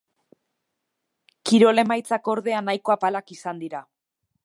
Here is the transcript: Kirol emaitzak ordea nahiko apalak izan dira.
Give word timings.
Kirol 1.49 1.83
emaitzak 1.83 2.33
ordea 2.35 2.65
nahiko 2.71 2.97
apalak 2.99 3.35
izan 3.39 3.67
dira. 3.67 3.89